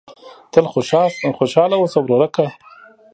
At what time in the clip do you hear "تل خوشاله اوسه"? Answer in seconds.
0.53-1.97